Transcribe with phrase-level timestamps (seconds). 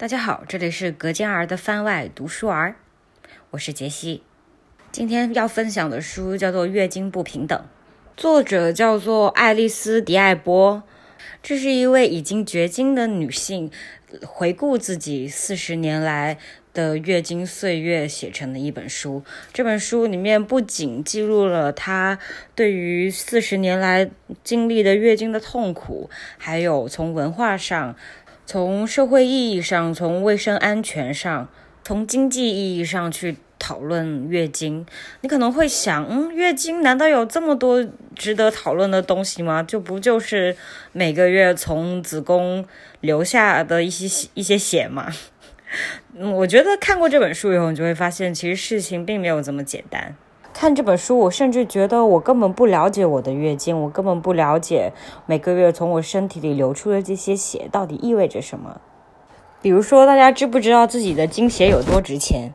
[0.00, 2.76] 大家好，这里是隔间儿的番外读书儿，
[3.50, 4.22] 我是杰西。
[4.90, 7.58] 今天要分享的书叫做《月经不平等》，
[8.16, 10.82] 作者叫做爱丽丝·迪艾波。
[11.42, 13.70] 这是一位已经绝经的女性，
[14.26, 16.38] 回顾自己四十年来
[16.72, 19.22] 的月经岁月写成的一本书。
[19.52, 22.18] 这本书里面不仅记录了她
[22.54, 24.10] 对于四十年来
[24.42, 26.08] 经历的月经的痛苦，
[26.38, 27.94] 还有从文化上。
[28.52, 31.48] 从社会意义上，从卫生安全上，
[31.84, 34.84] 从经济意义上去讨论月经，
[35.20, 37.86] 你可能会想，嗯，月经难道有这么多
[38.16, 39.62] 值得讨论的东西吗？
[39.62, 40.56] 就不就是
[40.90, 42.66] 每个月从子宫
[43.00, 45.12] 流下的一些一些血吗？
[46.18, 50.16] 嗯，我觉得看过这本书以后，你就会发现，其实事情并没有这么简单。
[50.52, 54.92] 看这本书，我甚至觉得我根本不了解我的月经，我根本不了解
[55.26, 58.80] 每个月从我身体里流出的这些血到底意味着什么。
[59.62, 62.52] 比如说，大家知不知道自己的经血有多值钱？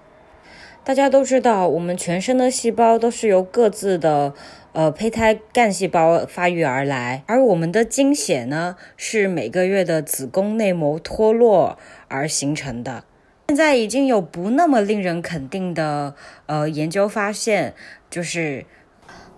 [0.84, 4.32] 大家都知道，我们全身的细胞都是由各自的
[4.72, 11.76] 呃胚胎干细胞发育而来，而我们的经血呢，是每个月的子宫内膜脱落
[12.08, 13.04] 而形成的。
[13.50, 17.74] 现在已经有不那么令人肯定的呃研究发现，
[18.10, 18.66] 就是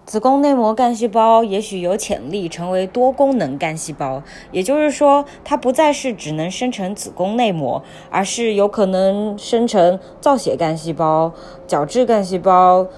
[0.05, 11.33] 子宫内膜干细胞也许有潜力成为多功能干细胞，也就是说，它不再是只能生成子宫内膜，而是有可能生成造血干细胞、
[11.69, 12.89] 角质干细胞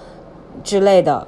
[0.63, 1.27] 之类的。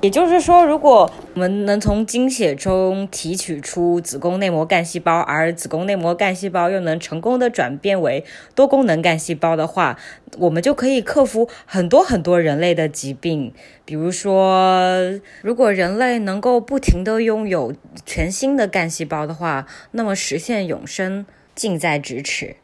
[0.00, 9.98] 也就是说，如果我们能从经血中提取出子宫内膜干细胞，而子宫内膜干细胞又能成功的转变为多功能干细胞的话，
[10.38, 13.52] 我们就可以克服很多很多人类的疾病。
[13.84, 17.74] 比如说，如果人类能够不停的拥有
[18.06, 21.26] 全新的干细胞的话，那么实现永生
[21.56, 22.54] 近在咫尺。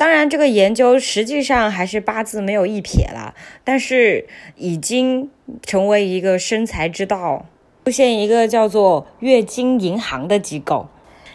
[0.00, 3.34] 当然，这个研究实际上还是八字没有一撇了，
[3.64, 4.26] 但是
[4.56, 5.30] 已经
[5.62, 7.44] 成为一个生财之道，
[7.84, 10.86] 出现一个叫做月经银行的机构，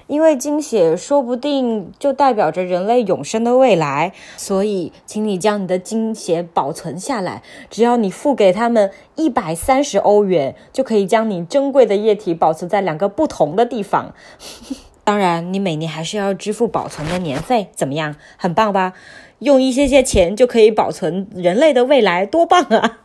[0.08, 14.16] 因为经血说不定就代表着人类永生的未来，所以请你将你的经血保存下来，只要你付给他们一百三十欧元，就可以将你珍贵的液体保存在两个不同的地方。
[15.06, 18.18] 当然，你每年还是要支付保存的年费，怎么样？
[18.36, 18.92] 很棒吧？
[19.40, 23.00] 用一些些钱就可以保存人类的未来，多棒啊！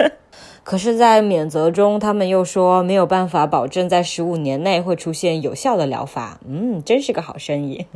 [0.64, 6.40] 可是，在免责中，他们又说没有办法保证在十五年内会出现有效的疗法。
[6.48, 7.86] 嗯，真是个好生意。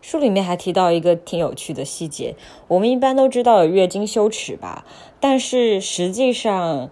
[0.00, 2.36] 书里面还提到一个挺有趣的细节：
[2.68, 4.84] 我们一般都知道有月经羞耻吧？
[5.20, 6.90] 但是实际上，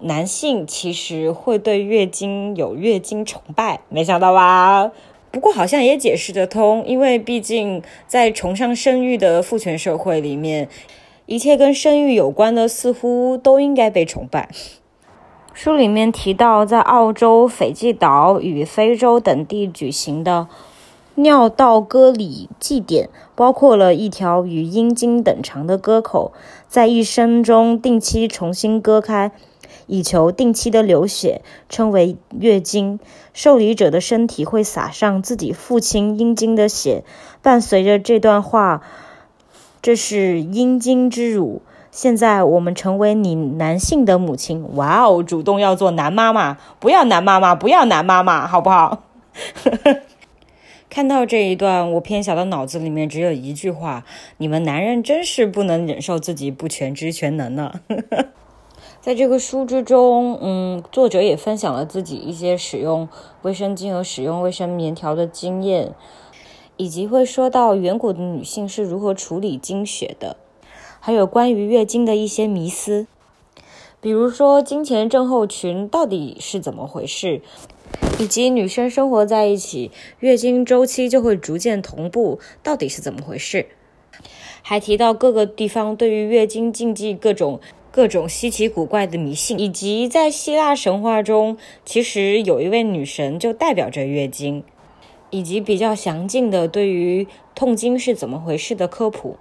[0.00, 4.92] 男性其实会对月经有月经崇拜，没想到吧？
[5.30, 10.68] 不过好像也解释得通，因为毕竟在崇尚生育的父权社会里面，
[11.26, 14.48] 一切跟生育有关的似乎都应该被崇拜。
[15.52, 20.46] 书里面提到，在澳洲、斐济岛与非洲等地举行的
[21.16, 26.32] 尿道割礼祭典，包括了一条与阴茎等长的割口，
[26.68, 29.32] 在一生中定期重新割开。
[29.88, 33.00] 以求定期的流血，称为月经。
[33.34, 37.02] 受礼者的身体会撒上自己父亲阴茎的血，
[37.42, 38.82] 伴随着这段话
[39.82, 44.76] ：“这是阴茎之乳。”现在我们成为你男性的母亲。
[44.76, 49.04] 哇哦，主动要做男妈妈，不要男妈妈，不要男妈妈，好不好？
[50.90, 54.04] 看到这一段，我偏小的脑子里面只有一句话：
[54.36, 57.72] 你们男人真是不能忍受自己不全知全能呢。
[59.00, 63.08] 在这个书之中，嗯，作者也分享了自己一些使用
[63.42, 65.94] 卫生巾和使用卫生棉条的经验，
[66.76, 70.36] 以及会说到远古的女性是如何处理经血的，
[70.98, 73.06] 还有关于月经的一些迷思，
[74.00, 77.40] 比如说经前症候群到底是怎么回事，
[78.18, 83.68] 以及女生生活在一起，月经周期就会逐渐同步，到底是怎么回事？
[84.60, 87.60] 还提到各个地方对于月经禁忌各种。
[87.98, 94.62] 各种稀奇古怪的迷信，以及在希腊神话中，其实有一位女神就代表着月经，
[95.30, 99.36] 以及比较详尽的对于痛经是怎么回事的科普。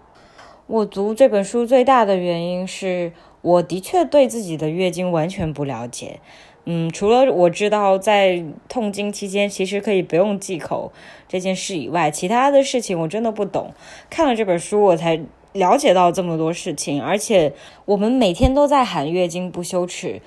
[0.66, 3.14] 我读这本书最大的原因是，
[3.44, 6.20] 我的确对自己的月经完全不了解。
[6.66, 10.92] 嗯，除了我知道在痛经期间其实可以不用忌口
[11.28, 13.72] 这件事以外，其他的事情我真的不懂。
[14.10, 15.22] 看了这本书，我才。
[15.58, 17.54] 了解到这么多事情，而且
[17.86, 20.22] 我们每天都在喊月经不羞耻，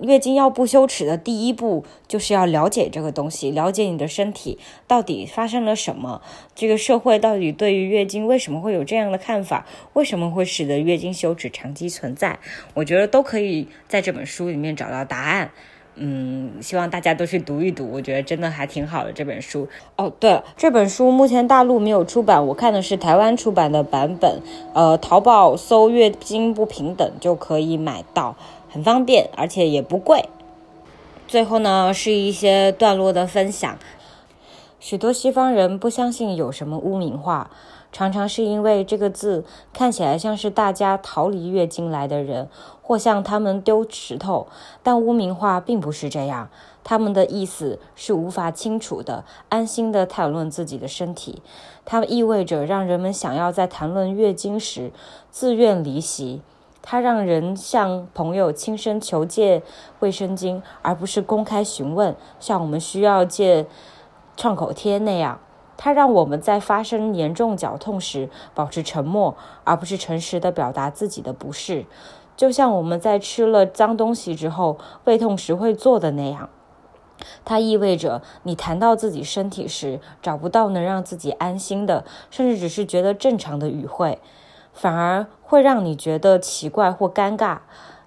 [0.00, 6.22] 月经要不羞耻的第一步，就是要了解这个东西，了解你的身体到底发生了什么，
[6.54, 12.38] 这个社会到底对于月经为什么会有这样的看法，为什么会使得月经羞耻长期存在？
[12.74, 15.50] 我觉得都可以在这本书里面找到答案。
[15.94, 19.68] 嗯，希望大家都去读一读，我觉得真的还挺好的这本书。
[19.96, 24.40] 哦，对了，这本书目前大陆没有出版，我看的是台湾出版的版本，
[24.74, 28.36] 呃，淘宝搜“月经不平等”就可以买到。
[28.70, 30.24] 很方便，而且也不贵。
[31.28, 33.78] 最后呢，是一些段落的分享。
[34.82, 37.52] 许多西方人不相信有什么污名化，
[37.92, 42.48] 常常是因为这个字看起来像是大家逃离月经来的人，
[42.82, 44.48] 或向他们丢石头。
[44.82, 46.48] 但污名化并不是这样，
[46.82, 51.40] 他们的意思是无法清楚的、安心的谈论自己的身体。
[51.84, 54.90] 它意味着让人们想要在谈论月经时
[55.30, 56.42] 自愿离席。
[56.84, 59.62] 它让人向朋友亲身求借
[60.00, 63.66] 卫生巾，而不是公开询问，像我们需要借
[64.36, 65.40] 创口贴那样。
[65.76, 71.86] 它让我们在发生严重绞痛时保持沉默，而不是诚实的表达自己的不适，
[72.36, 76.48] 就像我们在吃了脏东西之后胃痛时会做的那样。
[77.44, 84.20] 它意味着你谈到自己身体时找不到能让自己安心的，甚至只是觉得正常的语汇。
[84.72, 87.58] 反而会让你觉得奇怪或尴尬，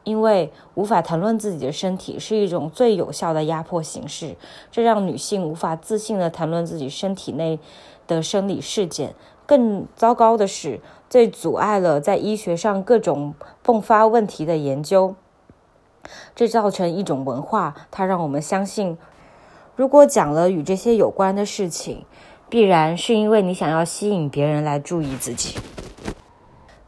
[0.06, 4.38] 因为无法谈论自己的身体是一种最有效的压迫形式，
[4.72, 7.60] 这让女性无法自信地谈论自己身体内
[8.08, 9.14] 的生理事件。
[9.46, 10.80] 更糟糕的是，
[11.10, 15.16] 这阻碍了在医学上各种迸发问题的研究。
[16.36, 18.98] 这造成一种文化，它让我们相信，
[19.76, 22.06] 如果讲了与这些有关的事情，
[22.48, 25.60] 必然是因为你想要吸引别人来注意自己。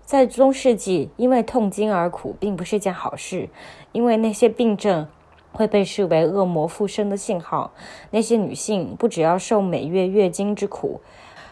[0.08, 3.50] 在中世纪，因为痛经而苦并不是件好事，
[3.92, 5.06] 因为那些病症
[5.52, 7.74] 会被视为恶魔附身的信号。
[8.12, 11.02] 那些女性不只要受每月月经之苦，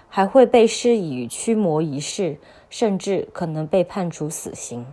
[0.07, 4.85] 还会被施以驱魔仪式，甚至可能被判处死刑。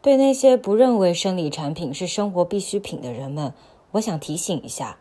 [0.00, 3.54] 对那些不认为生理产品是生活必需品的人们，
[3.92, 4.96] 我想提醒一下。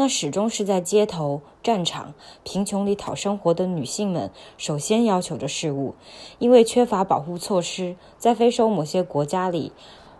[0.00, 5.94] 那始终是在街头、战场、贫穷里讨生活的女性们首先要求的事物，
[6.38, 9.72] 因为缺乏保护措施，在非洲某些国家里，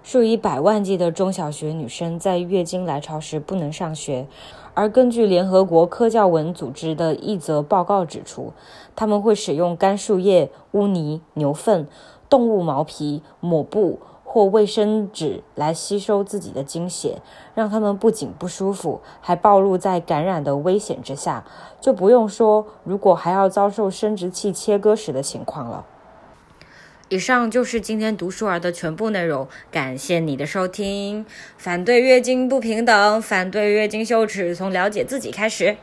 [0.03, 4.27] 数以百万计的中小学女生在月经来潮时不能上学。
[4.75, 8.53] 而根据联合国科教文组织的一则报告指出，
[8.95, 11.89] 他们会使用干树叶、污泥、牛粪、
[12.29, 13.99] 动物毛皮、抹布。
[14.33, 17.21] 或卫生纸来吸收自己的精血，
[17.53, 21.45] 让他们不仅不舒服，还暴露在感染的危险之下。
[21.81, 25.85] 就不用说，如果还要遭受生殖器切割时的情况了。
[27.09, 31.27] 以上就是今天读书儿的全部内容，感谢你的收听。
[31.59, 35.77] 反对月经不平等，反对月经羞耻，从了解自己开始。